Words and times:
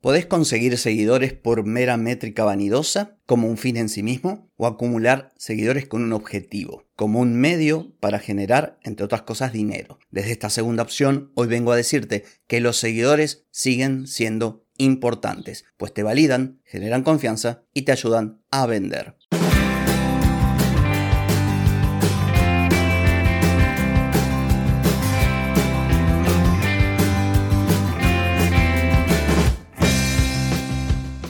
¿Podés 0.00 0.26
conseguir 0.26 0.76
seguidores 0.78 1.32
por 1.32 1.64
mera 1.64 1.96
métrica 1.96 2.44
vanidosa, 2.44 3.18
como 3.26 3.48
un 3.48 3.56
fin 3.56 3.76
en 3.76 3.88
sí 3.88 4.02
mismo, 4.02 4.50
o 4.56 4.66
acumular 4.66 5.32
seguidores 5.36 5.86
con 5.86 6.02
un 6.02 6.12
objetivo, 6.12 6.84
como 6.94 7.20
un 7.20 7.34
medio 7.36 7.94
para 7.98 8.18
generar, 8.18 8.78
entre 8.82 9.04
otras 9.04 9.22
cosas, 9.22 9.52
dinero? 9.52 9.98
Desde 10.10 10.32
esta 10.32 10.50
segunda 10.50 10.82
opción, 10.82 11.32
hoy 11.34 11.48
vengo 11.48 11.72
a 11.72 11.76
decirte 11.76 12.24
que 12.46 12.60
los 12.60 12.76
seguidores 12.76 13.46
siguen 13.50 14.06
siendo 14.06 14.66
importantes, 14.78 15.64
pues 15.76 15.92
te 15.92 16.02
validan, 16.02 16.60
generan 16.64 17.02
confianza 17.02 17.64
y 17.72 17.82
te 17.82 17.92
ayudan 17.92 18.42
a 18.50 18.66
vender. 18.66 19.15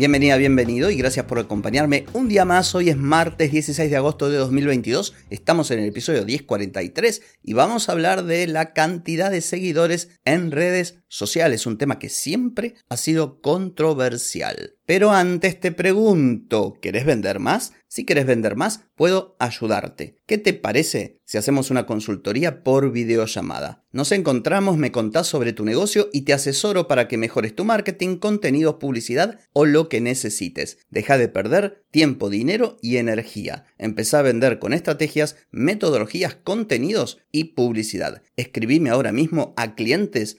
Bienvenida, 0.00 0.38
bienvenido 0.38 0.90
y 0.90 0.96
gracias 0.96 1.26
por 1.26 1.38
acompañarme 1.38 2.06
un 2.14 2.26
día 2.26 2.46
más. 2.46 2.74
Hoy 2.74 2.88
es 2.88 2.96
martes 2.96 3.52
16 3.52 3.90
de 3.90 3.98
agosto 3.98 4.30
de 4.30 4.38
2022. 4.38 5.12
Estamos 5.28 5.70
en 5.70 5.80
el 5.80 5.88
episodio 5.88 6.24
1043 6.24 7.20
y 7.42 7.52
vamos 7.52 7.86
a 7.86 7.92
hablar 7.92 8.24
de 8.24 8.46
la 8.46 8.72
cantidad 8.72 9.30
de 9.30 9.42
seguidores 9.42 10.18
en 10.24 10.52
redes 10.52 11.00
sociales, 11.08 11.66
un 11.66 11.76
tema 11.76 11.98
que 11.98 12.08
siempre 12.08 12.76
ha 12.88 12.96
sido 12.96 13.42
controversial. 13.42 14.78
Pero 14.90 15.12
antes 15.12 15.60
te 15.60 15.70
pregunto, 15.70 16.76
¿querés 16.82 17.06
vender 17.06 17.38
más? 17.38 17.74
Si 17.86 18.04
quieres 18.04 18.26
vender 18.26 18.56
más, 18.56 18.84
puedo 18.96 19.36
ayudarte. 19.38 20.16
¿Qué 20.26 20.36
te 20.36 20.52
parece 20.52 21.20
si 21.24 21.38
hacemos 21.38 21.70
una 21.70 21.86
consultoría 21.86 22.64
por 22.64 22.90
videollamada? 22.90 23.84
Nos 23.92 24.12
encontramos, 24.12 24.78
me 24.78 24.92
contás 24.92 25.26
sobre 25.26 25.52
tu 25.52 25.64
negocio 25.64 26.08
y 26.12 26.22
te 26.22 26.32
asesoro 26.32 26.86
para 26.86 27.08
que 27.08 27.18
mejores 27.18 27.54
tu 27.54 27.64
marketing, 27.64 28.16
contenidos, 28.16 28.76
publicidad 28.76 29.40
o 29.52 29.64
lo 29.64 29.88
que 29.88 30.00
necesites. 30.00 30.78
Deja 30.90 31.18
de 31.18 31.26
perder 31.26 31.84
tiempo, 31.90 32.30
dinero 32.30 32.76
y 32.80 32.98
energía. 32.98 33.64
Empezá 33.78 34.20
a 34.20 34.22
vender 34.22 34.60
con 34.60 34.72
estrategias, 34.72 35.36
metodologías, 35.50 36.36
contenidos 36.36 37.18
y 37.32 37.54
publicidad. 37.54 38.22
Escribime 38.36 38.90
ahora 38.90 39.10
mismo 39.10 39.52
a 39.56 39.74
clientes 39.74 40.38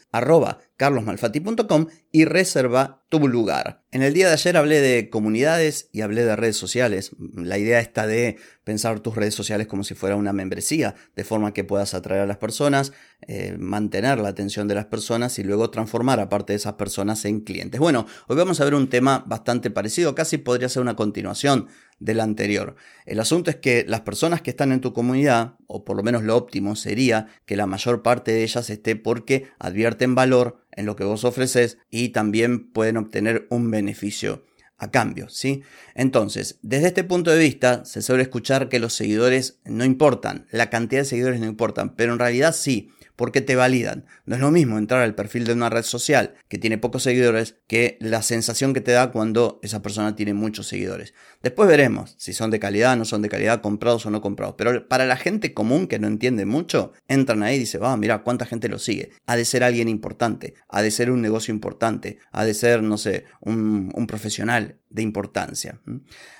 carlosmalfati.com 0.81 1.85
y 2.11 2.25
reserva 2.25 3.03
tu 3.07 3.27
lugar. 3.27 3.83
En 3.91 4.01
el 4.01 4.15
día 4.15 4.25
de 4.25 4.33
ayer 4.33 4.57
hablé 4.57 4.81
de 4.81 5.11
comunidades 5.11 5.89
y 5.91 6.01
hablé 6.01 6.25
de 6.25 6.35
redes 6.35 6.57
sociales. 6.57 7.11
La 7.35 7.59
idea 7.59 7.79
está 7.79 8.07
de 8.07 8.37
pensar 8.63 8.99
tus 8.99 9.13
redes 9.13 9.35
sociales 9.35 9.67
como 9.67 9.83
si 9.83 9.93
fuera 9.93 10.15
una 10.15 10.33
membresía, 10.33 10.95
de 11.15 11.23
forma 11.23 11.53
que 11.53 11.63
puedas 11.63 11.93
atraer 11.93 12.21
a 12.21 12.25
las 12.25 12.37
personas, 12.37 12.93
eh, 13.27 13.55
mantener 13.59 14.17
la 14.17 14.29
atención 14.29 14.67
de 14.67 14.73
las 14.73 14.85
personas 14.85 15.37
y 15.37 15.43
luego 15.43 15.69
transformar 15.69 16.19
a 16.19 16.29
parte 16.29 16.53
de 16.53 16.57
esas 16.57 16.73
personas 16.73 17.25
en 17.25 17.41
clientes. 17.41 17.79
Bueno, 17.79 18.07
hoy 18.27 18.35
vamos 18.35 18.59
a 18.59 18.63
ver 18.63 18.73
un 18.73 18.89
tema 18.89 19.23
bastante 19.27 19.69
parecido, 19.69 20.15
casi 20.15 20.39
podría 20.39 20.67
ser 20.67 20.81
una 20.81 20.95
continuación 20.95 21.67
del 22.01 22.19
anterior. 22.19 22.75
El 23.05 23.19
asunto 23.19 23.49
es 23.49 23.55
que 23.57 23.85
las 23.87 24.01
personas 24.01 24.41
que 24.41 24.49
están 24.49 24.71
en 24.71 24.81
tu 24.81 24.91
comunidad, 24.91 25.55
o 25.67 25.85
por 25.85 25.95
lo 25.95 26.03
menos 26.03 26.23
lo 26.23 26.35
óptimo 26.35 26.75
sería 26.75 27.27
que 27.45 27.55
la 27.55 27.67
mayor 27.67 28.01
parte 28.01 28.31
de 28.31 28.43
ellas 28.43 28.69
esté 28.69 28.95
porque 28.95 29.47
advierten 29.59 30.15
valor 30.15 30.65
en 30.71 30.85
lo 30.85 30.95
que 30.95 31.03
vos 31.03 31.23
ofreces 31.23 31.77
y 31.89 32.09
también 32.09 32.71
pueden 32.71 32.97
obtener 32.97 33.47
un 33.49 33.69
beneficio 33.71 34.43
a 34.77 34.89
cambio, 34.89 35.29
¿sí? 35.29 35.61
Entonces, 35.93 36.57
desde 36.63 36.87
este 36.87 37.03
punto 37.03 37.29
de 37.29 37.37
vista, 37.37 37.85
se 37.85 38.01
suele 38.01 38.23
escuchar 38.23 38.67
que 38.67 38.79
los 38.79 38.95
seguidores 38.95 39.59
no 39.63 39.85
importan, 39.85 40.47
la 40.49 40.71
cantidad 40.71 41.01
de 41.01 41.05
seguidores 41.05 41.39
no 41.39 41.45
importan, 41.45 41.95
pero 41.95 42.13
en 42.13 42.19
realidad 42.19 42.55
sí 42.55 42.91
porque 43.21 43.41
te 43.41 43.55
validan. 43.55 44.05
No 44.25 44.33
es 44.33 44.41
lo 44.41 44.49
mismo 44.49 44.79
entrar 44.79 45.03
al 45.03 45.13
perfil 45.13 45.45
de 45.45 45.53
una 45.53 45.69
red 45.69 45.83
social 45.83 46.33
que 46.47 46.57
tiene 46.57 46.79
pocos 46.79 47.03
seguidores 47.03 47.55
que 47.67 47.99
la 48.01 48.23
sensación 48.23 48.73
que 48.73 48.81
te 48.81 48.93
da 48.93 49.11
cuando 49.11 49.59
esa 49.61 49.83
persona 49.83 50.15
tiene 50.15 50.33
muchos 50.33 50.67
seguidores. 50.67 51.13
Después 51.43 51.69
veremos 51.69 52.15
si 52.17 52.33
son 52.33 52.49
de 52.49 52.57
calidad, 52.57 52.97
no 52.97 53.05
son 53.05 53.21
de 53.21 53.29
calidad, 53.29 53.61
comprados 53.61 54.07
o 54.07 54.09
no 54.09 54.21
comprados. 54.21 54.55
Pero 54.57 54.87
para 54.87 55.05
la 55.05 55.17
gente 55.17 55.53
común 55.53 55.85
que 55.85 55.99
no 55.99 56.07
entiende 56.07 56.47
mucho, 56.47 56.93
entran 57.07 57.43
ahí 57.43 57.57
y 57.57 57.59
dicen, 57.59 57.83
va, 57.83 57.95
mira 57.95 58.23
cuánta 58.23 58.47
gente 58.47 58.69
lo 58.69 58.79
sigue. 58.79 59.11
Ha 59.27 59.35
de 59.35 59.45
ser 59.45 59.63
alguien 59.63 59.87
importante, 59.87 60.55
ha 60.67 60.81
de 60.81 60.89
ser 60.89 61.11
un 61.11 61.21
negocio 61.21 61.53
importante, 61.53 62.17
ha 62.31 62.43
de 62.43 62.55
ser, 62.55 62.81
no 62.81 62.97
sé, 62.97 63.25
un, 63.39 63.91
un 63.93 64.07
profesional 64.07 64.79
de 64.89 65.03
importancia. 65.03 65.79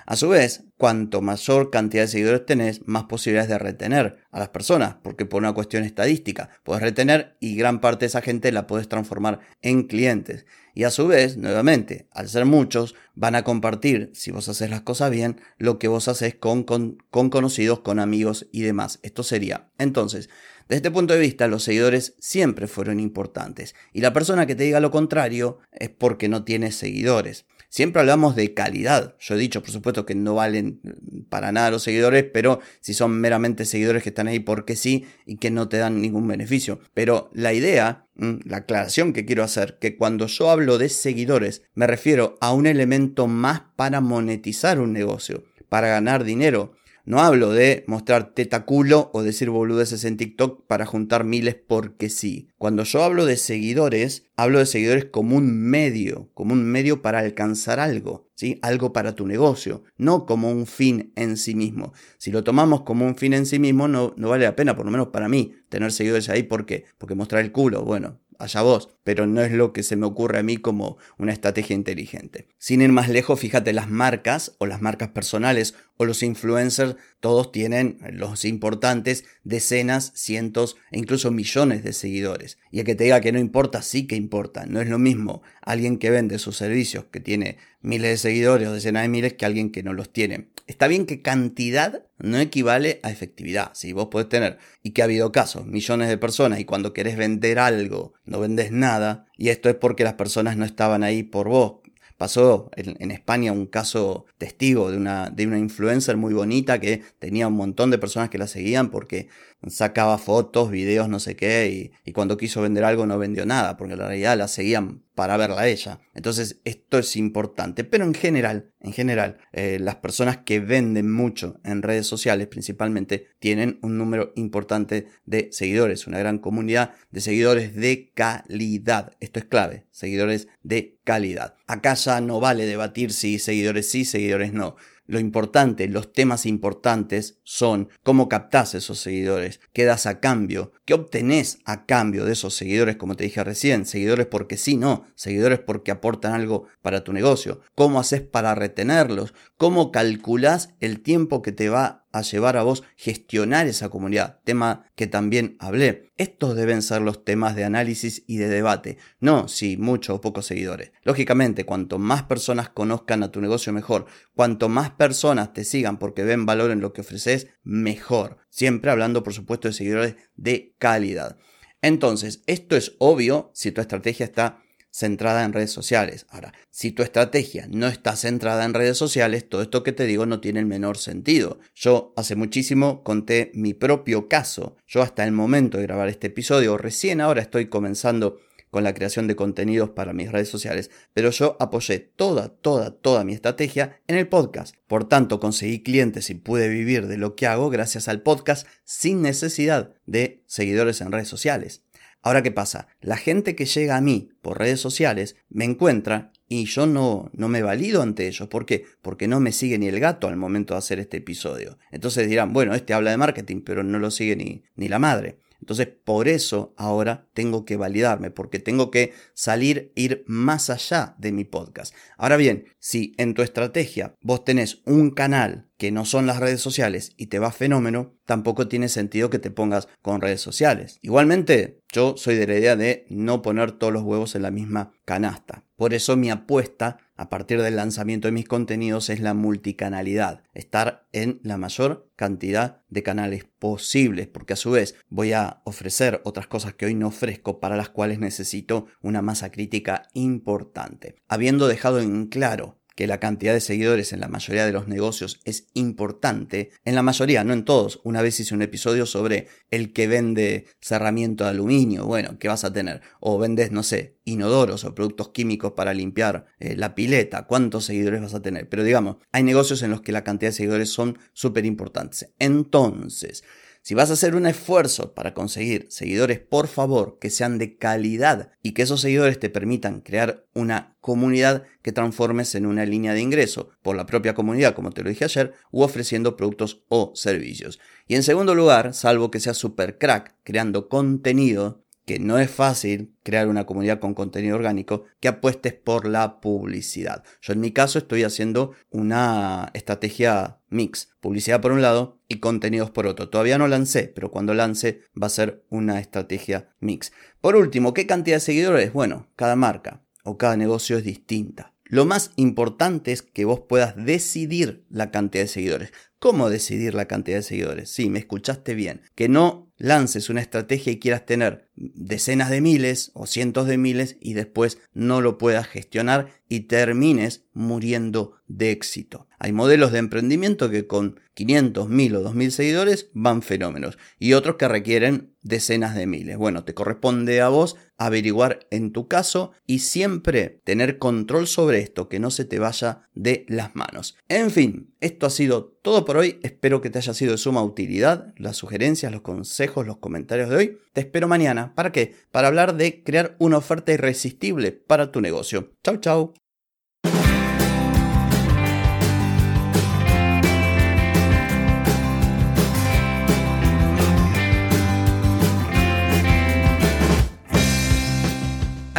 A 0.07 0.15
su 0.15 0.29
vez, 0.29 0.65
cuanto 0.77 1.21
mayor 1.21 1.69
cantidad 1.69 2.03
de 2.03 2.07
seguidores 2.07 2.45
tenés, 2.45 2.87
más 2.87 3.03
posibilidades 3.03 3.49
de 3.49 3.59
retener 3.59 4.20
a 4.31 4.39
las 4.39 4.49
personas, 4.49 4.95
porque 5.03 5.25
por 5.25 5.41
una 5.41 5.53
cuestión 5.53 5.83
estadística 5.83 6.49
puedes 6.63 6.81
retener 6.81 7.35
y 7.39 7.55
gran 7.55 7.81
parte 7.81 8.05
de 8.05 8.07
esa 8.07 8.21
gente 8.21 8.51
la 8.51 8.67
puedes 8.67 8.87
transformar 8.87 9.39
en 9.61 9.83
clientes. 9.83 10.45
Y 10.73 10.85
a 10.85 10.91
su 10.91 11.07
vez, 11.07 11.37
nuevamente, 11.37 12.07
al 12.11 12.29
ser 12.29 12.45
muchos, 12.45 12.95
van 13.13 13.35
a 13.35 13.43
compartir, 13.43 14.09
si 14.13 14.31
vos 14.31 14.47
haces 14.47 14.69
las 14.69 14.81
cosas 14.81 15.11
bien, 15.11 15.41
lo 15.57 15.79
que 15.79 15.89
vos 15.89 16.07
haces 16.07 16.35
con, 16.35 16.63
con, 16.63 16.97
con 17.09 17.29
conocidos, 17.29 17.81
con 17.81 17.99
amigos 17.99 18.47
y 18.51 18.61
demás. 18.61 18.99
Esto 19.03 19.23
sería. 19.23 19.67
Entonces, 19.77 20.29
desde 20.69 20.77
este 20.77 20.91
punto 20.91 21.13
de 21.13 21.19
vista, 21.19 21.47
los 21.47 21.63
seguidores 21.63 22.15
siempre 22.19 22.67
fueron 22.67 23.01
importantes. 23.01 23.75
Y 23.91 23.99
la 23.99 24.13
persona 24.13 24.45
que 24.45 24.55
te 24.55 24.63
diga 24.63 24.79
lo 24.79 24.91
contrario 24.91 25.59
es 25.73 25.89
porque 25.89 26.29
no 26.29 26.45
tiene 26.45 26.71
seguidores. 26.71 27.45
Siempre 27.71 28.01
hablamos 28.01 28.35
de 28.35 28.53
calidad. 28.53 29.15
Yo 29.17 29.35
he 29.35 29.37
dicho, 29.37 29.61
por 29.61 29.71
supuesto, 29.71 30.05
que 30.05 30.13
no 30.13 30.35
valen 30.35 30.81
para 31.29 31.53
nada 31.53 31.71
los 31.71 31.83
seguidores, 31.83 32.25
pero 32.25 32.59
si 32.81 32.93
son 32.93 33.11
meramente 33.21 33.63
seguidores 33.63 34.03
que 34.03 34.09
están 34.09 34.27
ahí 34.27 34.39
porque 34.39 34.75
sí 34.75 35.05
y 35.25 35.37
que 35.37 35.51
no 35.51 35.69
te 35.69 35.77
dan 35.77 36.01
ningún 36.01 36.27
beneficio. 36.27 36.81
Pero 36.93 37.29
la 37.33 37.53
idea, 37.53 38.07
mm, 38.15 38.39
la 38.43 38.57
aclaración 38.57 39.13
que 39.13 39.25
quiero 39.25 39.45
hacer, 39.45 39.77
que 39.79 39.95
cuando 39.95 40.27
yo 40.27 40.51
hablo 40.51 40.77
de 40.77 40.89
seguidores, 40.89 41.61
me 41.73 41.87
refiero 41.87 42.37
a 42.41 42.51
un 42.51 42.67
elemento 42.67 43.27
más 43.27 43.61
para 43.77 44.01
monetizar 44.01 44.77
un 44.77 44.91
negocio, 44.91 45.45
para 45.69 45.87
ganar 45.87 46.25
dinero. 46.25 46.73
No 47.03 47.19
hablo 47.19 47.51
de 47.51 47.83
mostrar 47.87 48.33
teta 48.33 48.65
culo 48.65 49.09
o 49.13 49.23
decir 49.23 49.49
boludeces 49.49 50.05
en 50.05 50.17
TikTok 50.17 50.65
para 50.67 50.85
juntar 50.85 51.23
miles 51.23 51.55
porque 51.55 52.09
sí. 52.09 52.49
Cuando 52.57 52.83
yo 52.83 53.03
hablo 53.03 53.25
de 53.25 53.37
seguidores, 53.37 54.25
hablo 54.37 54.59
de 54.59 54.65
seguidores 54.65 55.05
como 55.05 55.35
un 55.35 55.51
medio, 55.51 56.29
como 56.33 56.53
un 56.53 56.63
medio 56.63 57.01
para 57.01 57.19
alcanzar 57.19 57.79
algo, 57.79 58.29
¿sí? 58.35 58.59
Algo 58.61 58.93
para 58.93 59.15
tu 59.15 59.27
negocio, 59.27 59.83
no 59.97 60.25
como 60.25 60.51
un 60.51 60.67
fin 60.67 61.11
en 61.15 61.37
sí 61.37 61.55
mismo. 61.55 61.93
Si 62.17 62.31
lo 62.31 62.43
tomamos 62.43 62.81
como 62.83 63.05
un 63.05 63.15
fin 63.15 63.33
en 63.33 63.45
sí 63.45 63.57
mismo, 63.59 63.87
no, 63.87 64.13
no 64.15 64.29
vale 64.29 64.45
la 64.45 64.55
pena, 64.55 64.75
por 64.75 64.85
lo 64.85 64.91
menos 64.91 65.07
para 65.07 65.27
mí, 65.27 65.53
tener 65.69 65.91
seguidores 65.91 66.29
ahí. 66.29 66.43
¿Por 66.43 66.65
qué? 66.65 66.85
Porque 66.97 67.15
mostrar 67.15 67.41
el 67.41 67.51
culo, 67.51 67.83
bueno, 67.83 68.20
allá 68.41 68.61
vos, 68.61 68.89
pero 69.03 69.27
no 69.27 69.41
es 69.41 69.51
lo 69.51 69.73
que 69.73 69.83
se 69.83 69.95
me 69.95 70.05
ocurre 70.05 70.39
a 70.39 70.43
mí 70.43 70.57
como 70.57 70.97
una 71.17 71.33
estrategia 71.33 71.75
inteligente. 71.75 72.47
Sin 72.57 72.81
ir 72.81 72.91
más 72.91 73.09
lejos, 73.09 73.39
fíjate, 73.39 73.73
las 73.73 73.89
marcas 73.89 74.55
o 74.57 74.65
las 74.65 74.81
marcas 74.81 75.09
personales 75.09 75.75
o 75.97 76.05
los 76.05 76.23
influencers, 76.23 76.95
todos 77.19 77.51
tienen, 77.51 77.99
los 78.11 78.43
importantes, 78.45 79.25
decenas, 79.43 80.11
cientos 80.15 80.77
e 80.91 80.97
incluso 80.97 81.29
millones 81.29 81.83
de 81.83 81.93
seguidores. 81.93 82.57
Y 82.71 82.79
el 82.79 82.85
que 82.85 82.95
te 82.95 83.03
diga 83.03 83.21
que 83.21 83.31
no 83.31 83.39
importa, 83.39 83.81
sí 83.83 84.07
que 84.07 84.15
importa. 84.15 84.65
No 84.65 84.81
es 84.81 84.89
lo 84.89 84.97
mismo 84.97 85.43
alguien 85.61 85.97
que 85.97 86.09
vende 86.09 86.39
sus 86.39 86.57
servicios, 86.57 87.05
que 87.11 87.19
tiene 87.19 87.57
miles 87.81 88.09
de 88.09 88.17
seguidores 88.17 88.67
o 88.67 88.73
decenas 88.73 89.03
de 89.03 89.09
miles, 89.09 89.33
que 89.33 89.45
alguien 89.45 89.71
que 89.71 89.83
no 89.83 89.93
los 89.93 90.11
tiene. 90.11 90.49
Está 90.65 90.87
bien 90.87 91.05
que 91.05 91.21
cantidad 91.21 92.05
no 92.21 92.39
equivale 92.39 92.99
a 93.03 93.11
efectividad. 93.11 93.71
Si 93.73 93.93
vos 93.93 94.07
podés 94.07 94.29
tener, 94.29 94.57
y 94.83 94.91
que 94.91 95.01
ha 95.01 95.05
habido 95.05 95.31
casos, 95.31 95.65
millones 95.65 96.09
de 96.09 96.17
personas, 96.17 96.59
y 96.59 96.65
cuando 96.65 96.93
querés 96.93 97.17
vender 97.17 97.59
algo, 97.59 98.13
no 98.25 98.39
vendes 98.39 98.71
nada, 98.71 99.25
y 99.37 99.49
esto 99.49 99.69
es 99.69 99.75
porque 99.75 100.03
las 100.03 100.13
personas 100.13 100.57
no 100.57 100.65
estaban 100.65 101.03
ahí 101.03 101.23
por 101.23 101.49
vos, 101.49 101.81
Pasó 102.21 102.69
en, 102.75 103.09
España 103.09 103.51
un 103.51 103.65
caso 103.65 104.25
testigo 104.37 104.91
de 104.91 104.97
una, 104.97 105.31
de 105.31 105.47
una 105.47 105.57
influencer 105.57 106.17
muy 106.17 106.35
bonita 106.35 106.79
que 106.79 107.01
tenía 107.17 107.47
un 107.47 107.55
montón 107.55 107.89
de 107.89 107.97
personas 107.97 108.29
que 108.29 108.37
la 108.37 108.45
seguían 108.45 108.91
porque 108.91 109.27
sacaba 109.65 110.19
fotos, 110.19 110.69
videos, 110.69 111.09
no 111.09 111.19
sé 111.19 111.35
qué, 111.35 111.91
y, 112.05 112.11
cuando 112.11 112.37
quiso 112.37 112.61
vender 112.61 112.83
algo 112.83 113.07
no 113.07 113.17
vendió 113.17 113.47
nada, 113.47 113.75
porque 113.75 113.93
en 113.93 114.01
realidad 114.01 114.37
la 114.37 114.47
seguían 114.47 115.01
para 115.15 115.35
verla 115.35 115.61
a 115.61 115.67
ella. 115.67 115.99
Entonces 116.13 116.61
esto 116.63 116.99
es 116.99 117.15
importante, 117.15 117.83
pero 117.83 118.05
en 118.05 118.13
general, 118.13 118.70
en 118.83 118.93
general, 118.93 119.37
eh, 119.53 119.77
las 119.79 119.95
personas 119.95 120.37
que 120.37 120.59
venden 120.59 121.11
mucho 121.11 121.59
en 121.63 121.81
redes 121.81 122.07
sociales 122.07 122.47
principalmente 122.47 123.27
tienen 123.39 123.77
un 123.81 123.97
número 123.97 124.33
importante 124.35 125.07
de 125.25 125.49
seguidores, 125.51 126.07
una 126.07 126.19
gran 126.19 126.39
comunidad 126.39 126.93
de 127.11 127.21
seguidores 127.21 127.75
de 127.75 128.11
calidad. 128.13 129.15
Esto 129.19 129.39
es 129.39 129.45
clave, 129.45 129.85
seguidores 129.91 130.47
de 130.63 130.99
calidad. 131.03 131.55
Acá 131.67 131.93
ya 131.93 132.21
no 132.21 132.39
vale 132.39 132.65
debatir 132.65 133.11
si 133.13 133.39
seguidores 133.39 133.89
sí, 133.89 134.03
seguidores 134.03 134.53
no. 134.53 134.75
Lo 135.11 135.19
importante, 135.19 135.89
los 135.89 136.13
temas 136.13 136.45
importantes 136.45 137.37
son 137.43 137.89
cómo 138.01 138.29
captás 138.29 138.75
esos 138.75 138.97
seguidores, 138.97 139.59
qué 139.73 139.83
das 139.83 140.05
a 140.05 140.21
cambio, 140.21 140.71
qué 140.85 140.93
obtenés 140.93 141.59
a 141.65 141.85
cambio 141.85 142.23
de 142.23 142.31
esos 142.31 142.55
seguidores, 142.55 142.95
como 142.95 143.17
te 143.17 143.25
dije 143.25 143.43
recién, 143.43 143.85
seguidores 143.85 144.27
porque 144.27 144.55
sí, 144.55 144.77
no, 144.77 145.03
seguidores 145.15 145.59
porque 145.59 145.91
aportan 145.91 146.33
algo 146.33 146.67
para 146.81 147.03
tu 147.03 147.11
negocio, 147.11 147.59
cómo 147.75 147.99
haces 147.99 148.21
para 148.21 148.55
retenerlos, 148.55 149.33
cómo 149.57 149.91
calculás 149.91 150.69
el 150.79 151.01
tiempo 151.01 151.41
que 151.41 151.51
te 151.51 151.67
va 151.67 152.00
a 152.11 152.21
llevar 152.21 152.57
a 152.57 152.63
vos 152.63 152.83
gestionar 152.95 153.67
esa 153.67 153.89
comunidad, 153.89 154.39
tema 154.43 154.85
que 154.95 155.07
también 155.07 155.55
hablé. 155.59 156.11
Estos 156.17 156.55
deben 156.55 156.81
ser 156.81 157.01
los 157.01 157.23
temas 157.23 157.55
de 157.55 157.63
análisis 157.63 158.23
y 158.27 158.37
de 158.37 158.47
debate, 158.47 158.97
no 159.19 159.47
si 159.47 159.77
muchos 159.77 160.17
o 160.17 160.21
pocos 160.21 160.45
seguidores. 160.45 160.91
Lógicamente, 161.03 161.65
cuanto 161.65 161.99
más 161.99 162.23
personas 162.23 162.69
conozcan 162.69 163.23
a 163.23 163.31
tu 163.31 163.41
negocio 163.41 163.73
mejor, 163.73 164.05
cuanto 164.35 164.69
más 164.69 164.91
personas 164.91 165.53
te 165.53 165.63
sigan 165.63 165.97
porque 165.97 166.23
ven 166.23 166.45
valor 166.45 166.71
en 166.71 166.81
lo 166.81 166.93
que 166.93 167.01
ofreces, 167.01 167.47
mejor. 167.63 168.37
Siempre 168.49 168.91
hablando, 168.91 169.23
por 169.23 169.33
supuesto, 169.33 169.67
de 169.67 169.73
seguidores 169.73 170.15
de 170.35 170.75
calidad. 170.77 171.37
Entonces, 171.81 172.43
esto 172.45 172.75
es 172.75 172.95
obvio 172.99 173.51
si 173.53 173.71
tu 173.71 173.81
estrategia 173.81 174.25
está 174.25 174.60
centrada 174.91 175.43
en 175.43 175.53
redes 175.53 175.71
sociales. 175.71 176.25
Ahora, 176.29 176.53
si 176.69 176.91
tu 176.91 177.01
estrategia 177.01 177.67
no 177.69 177.87
está 177.87 178.15
centrada 178.15 178.65
en 178.65 178.73
redes 178.73 178.97
sociales, 178.97 179.47
todo 179.47 179.61
esto 179.61 179.83
que 179.83 179.93
te 179.93 180.05
digo 180.05 180.25
no 180.25 180.41
tiene 180.41 180.59
el 180.59 180.65
menor 180.65 180.97
sentido. 180.97 181.59
Yo 181.73 182.13
hace 182.17 182.35
muchísimo 182.35 183.03
conté 183.03 183.51
mi 183.55 183.73
propio 183.73 184.27
caso. 184.27 184.75
Yo 184.87 185.01
hasta 185.01 185.23
el 185.23 185.31
momento 185.31 185.77
de 185.77 185.83
grabar 185.83 186.09
este 186.09 186.27
episodio, 186.27 186.77
recién 186.77 187.21
ahora 187.21 187.41
estoy 187.41 187.67
comenzando 187.67 188.37
con 188.71 188.83
la 188.85 188.93
creación 188.93 189.27
de 189.27 189.35
contenidos 189.35 189.89
para 189.89 190.13
mis 190.13 190.31
redes 190.31 190.49
sociales, 190.49 190.89
pero 191.13 191.29
yo 191.29 191.57
apoyé 191.59 191.99
toda, 191.99 192.49
toda, 192.49 192.91
toda 192.91 193.23
mi 193.25 193.33
estrategia 193.33 194.01
en 194.07 194.17
el 194.17 194.29
podcast. 194.29 194.75
Por 194.87 195.07
tanto, 195.07 195.39
conseguí 195.39 195.83
clientes 195.83 196.29
y 196.29 196.35
pude 196.35 196.69
vivir 196.69 197.07
de 197.07 197.17
lo 197.17 197.35
que 197.35 197.47
hago 197.47 197.69
gracias 197.69 198.07
al 198.07 198.21
podcast 198.21 198.65
sin 198.85 199.21
necesidad 199.21 199.93
de 200.05 200.41
seguidores 200.47 201.01
en 201.01 201.11
redes 201.11 201.27
sociales. 201.27 201.83
Ahora, 202.21 202.43
¿qué 202.43 202.51
pasa? 202.51 202.87
La 203.01 203.17
gente 203.17 203.55
que 203.55 203.65
llega 203.65 203.97
a 203.97 204.01
mí 204.01 204.29
por 204.41 204.59
redes 204.59 204.79
sociales 204.79 205.35
me 205.49 205.65
encuentra 205.65 206.31
y 206.47 206.65
yo 206.65 206.85
no, 206.85 207.31
no 207.33 207.47
me 207.47 207.63
valido 207.63 208.01
ante 208.01 208.27
ellos. 208.27 208.47
¿Por 208.47 208.65
qué? 208.65 208.85
Porque 209.01 209.27
no 209.27 209.39
me 209.39 209.51
sigue 209.51 209.79
ni 209.79 209.87
el 209.87 209.99
gato 209.99 210.27
al 210.27 210.37
momento 210.37 210.73
de 210.73 210.79
hacer 210.79 210.99
este 210.99 211.17
episodio. 211.17 211.79
Entonces 211.91 212.29
dirán, 212.29 212.53
bueno, 212.53 212.75
este 212.75 212.93
habla 212.93 213.11
de 213.11 213.17
marketing, 213.17 213.61
pero 213.61 213.83
no 213.83 213.97
lo 213.97 214.11
sigue 214.11 214.35
ni, 214.35 214.63
ni 214.75 214.87
la 214.87 214.99
madre. 214.99 215.37
Entonces, 215.61 215.87
por 215.87 216.27
eso 216.27 216.73
ahora 216.75 217.29
tengo 217.33 217.65
que 217.65 217.77
validarme, 217.77 218.31
porque 218.31 218.59
tengo 218.59 218.91
que 218.91 219.13
salir, 219.33 219.93
ir 219.95 220.23
más 220.27 220.69
allá 220.69 221.15
de 221.19 221.31
mi 221.31 221.45
podcast. 221.45 221.93
Ahora 222.17 222.35
bien, 222.35 222.65
si 222.79 223.13
en 223.17 223.33
tu 223.33 223.43
estrategia 223.43 224.15
vos 224.21 224.43
tenés 224.43 224.81
un 224.85 225.11
canal 225.11 225.69
que 225.77 225.91
no 225.91 226.05
son 226.05 226.27
las 226.27 226.39
redes 226.39 226.61
sociales 226.61 227.13
y 227.17 227.27
te 227.27 227.39
va 227.39 227.51
fenómeno, 227.51 228.15
tampoco 228.25 228.67
tiene 228.67 228.89
sentido 228.89 229.29
que 229.29 229.39
te 229.39 229.51
pongas 229.51 229.87
con 230.01 230.21
redes 230.21 230.41
sociales. 230.41 230.99
Igualmente, 231.01 231.81
yo 231.91 232.15
soy 232.17 232.35
de 232.35 232.47
la 232.47 232.57
idea 232.57 232.75
de 232.75 233.05
no 233.09 233.41
poner 233.41 233.71
todos 233.71 233.93
los 233.93 234.03
huevos 234.03 234.35
en 234.35 234.43
la 234.43 234.51
misma 234.51 234.93
canasta. 235.05 235.63
Por 235.81 235.95
eso 235.95 236.15
mi 236.15 236.29
apuesta 236.29 236.99
a 237.15 237.31
partir 237.31 237.59
del 237.59 237.75
lanzamiento 237.75 238.27
de 238.27 238.31
mis 238.31 238.47
contenidos 238.47 239.09
es 239.09 239.19
la 239.19 239.33
multicanalidad, 239.33 240.43
estar 240.53 241.07
en 241.11 241.39
la 241.41 241.57
mayor 241.57 242.07
cantidad 242.15 242.83
de 242.89 243.01
canales 243.01 243.45
posibles, 243.57 244.27
porque 244.27 244.53
a 244.53 244.57
su 244.57 244.69
vez 244.69 244.93
voy 245.09 245.33
a 245.33 245.63
ofrecer 245.63 246.21
otras 246.23 246.45
cosas 246.45 246.75
que 246.75 246.85
hoy 246.85 246.93
no 246.93 247.07
ofrezco 247.07 247.59
para 247.59 247.77
las 247.77 247.89
cuales 247.89 248.19
necesito 248.19 248.85
una 249.01 249.23
masa 249.23 249.51
crítica 249.51 250.03
importante. 250.13 251.15
Habiendo 251.27 251.67
dejado 251.67 251.99
en 251.99 252.27
claro 252.27 252.77
que 253.01 253.07
la 253.07 253.19
cantidad 253.19 253.55
de 253.55 253.61
seguidores 253.61 254.13
en 254.13 254.19
la 254.19 254.27
mayoría 254.27 254.63
de 254.63 254.71
los 254.71 254.87
negocios 254.87 255.39
es 255.43 255.69
importante, 255.73 256.69
en 256.85 256.93
la 256.93 257.01
mayoría, 257.01 257.43
no 257.43 257.51
en 257.51 257.65
todos. 257.65 257.99
Una 258.03 258.21
vez 258.21 258.39
hice 258.39 258.53
un 258.53 258.61
episodio 258.61 259.07
sobre 259.07 259.47
el 259.71 259.91
que 259.91 260.05
vende 260.05 260.67
cerramiento 260.79 261.45
de 261.45 261.49
aluminio, 261.49 262.05
bueno, 262.05 262.37
¿qué 262.37 262.47
vas 262.47 262.63
a 262.63 262.71
tener? 262.71 263.01
O 263.19 263.39
vendes, 263.39 263.71
no 263.71 263.81
sé, 263.81 264.19
inodoros 264.23 264.83
o 264.83 264.93
productos 264.93 265.29
químicos 265.29 265.71
para 265.71 265.95
limpiar 265.95 266.45
eh, 266.59 266.75
la 266.75 266.93
pileta, 266.93 267.47
¿cuántos 267.47 267.85
seguidores 267.85 268.21
vas 268.21 268.35
a 268.35 268.43
tener? 268.43 268.69
Pero 268.69 268.83
digamos, 268.83 269.15
hay 269.31 269.41
negocios 269.41 269.81
en 269.81 269.89
los 269.89 270.01
que 270.01 270.11
la 270.11 270.23
cantidad 270.23 270.51
de 270.51 270.57
seguidores 270.57 270.91
son 270.91 271.17
súper 271.33 271.65
importantes. 271.65 272.31
Entonces, 272.37 273.43
si 273.83 273.95
vas 273.95 274.09
a 274.11 274.13
hacer 274.13 274.35
un 274.35 274.45
esfuerzo 274.45 275.13
para 275.13 275.33
conseguir 275.33 275.87
seguidores, 275.89 276.39
por 276.39 276.67
favor, 276.67 277.17
que 277.19 277.29
sean 277.31 277.57
de 277.57 277.77
calidad 277.77 278.51
y 278.61 278.73
que 278.73 278.83
esos 278.83 279.01
seguidores 279.01 279.39
te 279.39 279.49
permitan 279.49 280.01
crear 280.01 280.45
una 280.53 280.95
comunidad 281.01 281.63
que 281.81 281.91
transformes 281.91 282.53
en 282.53 282.67
una 282.67 282.85
línea 282.85 283.13
de 283.13 283.21
ingreso 283.21 283.69
por 283.81 283.95
la 283.95 284.05
propia 284.05 284.35
comunidad, 284.35 284.75
como 284.75 284.91
te 284.91 285.01
lo 285.01 285.09
dije 285.09 285.25
ayer, 285.25 285.53
u 285.71 285.81
ofreciendo 285.81 286.37
productos 286.37 286.83
o 286.89 287.11
servicios. 287.15 287.79
Y 288.07 288.15
en 288.15 288.23
segundo 288.23 288.53
lugar, 288.53 288.93
salvo 288.93 289.31
que 289.31 289.39
seas 289.39 289.57
super 289.57 289.97
crack 289.97 290.35
creando 290.43 290.87
contenido, 290.87 291.83
que 292.11 292.19
no 292.19 292.39
es 292.39 292.51
fácil 292.51 293.15
crear 293.23 293.47
una 293.47 293.65
comunidad 293.65 294.01
con 294.01 294.13
contenido 294.13 294.57
orgánico, 294.57 295.05
que 295.21 295.29
apuestes 295.29 295.73
por 295.73 296.05
la 296.05 296.41
publicidad. 296.41 297.23
Yo 297.41 297.53
en 297.53 297.61
mi 297.61 297.71
caso 297.71 297.99
estoy 297.99 298.23
haciendo 298.23 298.73
una 298.89 299.71
estrategia 299.73 300.59
mix, 300.67 301.13
publicidad 301.21 301.61
por 301.61 301.71
un 301.71 301.81
lado 301.81 302.19
y 302.27 302.39
contenidos 302.39 302.91
por 302.91 303.07
otro. 303.07 303.29
Todavía 303.29 303.57
no 303.57 303.69
lancé, 303.69 304.11
pero 304.13 304.29
cuando 304.29 304.53
lance 304.53 305.03
va 305.15 305.27
a 305.27 305.29
ser 305.29 305.63
una 305.69 306.01
estrategia 306.01 306.75
mix. 306.81 307.13
Por 307.39 307.55
último, 307.55 307.93
¿qué 307.93 308.05
cantidad 308.05 308.35
de 308.35 308.41
seguidores? 308.41 308.91
Bueno, 308.91 309.29
cada 309.37 309.55
marca 309.55 310.03
o 310.25 310.37
cada 310.37 310.57
negocio 310.57 310.97
es 310.97 311.05
distinta. 311.05 311.73
Lo 311.85 312.05
más 312.05 312.31
importante 312.35 313.13
es 313.13 313.21
que 313.21 313.45
vos 313.45 313.61
puedas 313.69 313.95
decidir 313.95 314.85
la 314.89 315.11
cantidad 315.11 315.45
de 315.45 315.47
seguidores. 315.47 315.93
¿Cómo 316.19 316.49
decidir 316.49 316.93
la 316.93 317.05
cantidad 317.05 317.37
de 317.37 317.43
seguidores? 317.43 317.89
Sí, 317.89 318.09
me 318.09 318.19
escuchaste 318.19 318.75
bien. 318.75 319.01
Que 319.15 319.27
no 319.27 319.70
lances 319.81 320.29
una 320.29 320.41
estrategia 320.41 320.93
y 320.93 320.99
quieras 320.99 321.25
tener 321.25 321.67
decenas 321.75 322.51
de 322.51 322.61
miles 322.61 323.09
o 323.15 323.25
cientos 323.25 323.65
de 323.65 323.79
miles 323.79 324.15
y 324.21 324.33
después 324.33 324.77
no 324.93 325.21
lo 325.21 325.39
puedas 325.39 325.67
gestionar 325.67 326.27
y 326.47 326.61
termines 326.61 327.45
muriendo 327.53 328.33
de 328.47 328.69
éxito. 328.71 329.27
Hay 329.39 329.53
modelos 329.53 329.91
de 329.91 329.97
emprendimiento 329.97 330.69
que 330.69 330.85
con 330.85 331.19
500, 331.33 331.89
1000 331.89 332.15
o 332.15 332.21
2000 332.21 332.51
seguidores 332.51 333.09
van 333.13 333.41
fenómenos 333.41 333.97
y 334.19 334.33
otros 334.33 334.57
que 334.57 334.67
requieren 334.67 335.33
decenas 335.41 335.95
de 335.95 336.05
miles. 336.05 336.37
Bueno, 336.37 336.63
te 336.63 336.75
corresponde 336.75 337.41
a 337.41 337.49
vos 337.49 337.75
averiguar 338.05 338.67
en 338.71 338.91
tu 338.91 339.07
caso 339.07 339.51
y 339.65 339.79
siempre 339.79 340.61
tener 340.63 340.97
control 340.97 341.47
sobre 341.47 341.79
esto, 341.79 342.09
que 342.09 342.19
no 342.19 342.31
se 342.31 342.45
te 342.45 342.59
vaya 342.59 343.07
de 343.13 343.45
las 343.47 343.75
manos. 343.75 344.17
En 344.27 344.51
fin, 344.51 344.93
esto 344.99 345.25
ha 345.25 345.29
sido 345.29 345.65
todo 345.81 346.05
por 346.05 346.17
hoy. 346.17 346.39
Espero 346.43 346.81
que 346.81 346.89
te 346.89 346.99
haya 346.99 347.13
sido 347.13 347.31
de 347.31 347.37
suma 347.37 347.63
utilidad 347.63 348.33
las 348.37 348.57
sugerencias, 348.57 349.11
los 349.11 349.21
consejos, 349.21 349.85
los 349.85 349.97
comentarios 349.97 350.49
de 350.49 350.55
hoy. 350.55 350.77
Te 350.93 351.01
espero 351.01 351.27
mañana. 351.27 351.73
¿Para 351.75 351.91
qué? 351.91 352.15
Para 352.31 352.47
hablar 352.47 352.75
de 352.75 353.03
crear 353.03 353.35
una 353.39 353.57
oferta 353.57 353.91
irresistible 353.93 354.71
para 354.71 355.11
tu 355.11 355.21
negocio. 355.21 355.71
Chau, 355.83 355.97
chau. 355.97 356.40